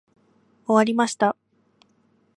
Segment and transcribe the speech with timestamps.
[0.65, 1.35] 終わりました。